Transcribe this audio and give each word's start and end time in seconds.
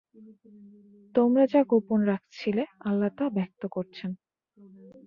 তোমরা 1.15 1.43
যা 1.47 1.61
গোপন 1.71 1.99
রাখছিলে, 2.03 2.63
আল্লাহ্ 2.81 3.13
তা 3.17 3.25
ব্যক্ত 3.37 3.61
করছেন। 3.71 4.11